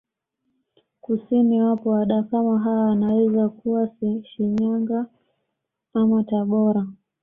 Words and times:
Kusini 1.01 1.61
wapo 1.61 1.89
Wadakama 1.89 2.59
hawa 2.59 2.85
wanaweza 2.85 3.49
kuwa 3.49 3.89
Shinyanga 4.23 5.05
ama 5.93 6.23
Tabora 6.23 6.87